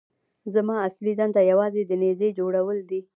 [0.53, 3.01] زما اصلي دنده یوازې د نيزې جوړول دي.